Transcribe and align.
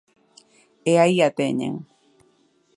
E 0.91 0.93
aí 1.03 1.17
a 1.27 1.29
teñen. 1.39 1.73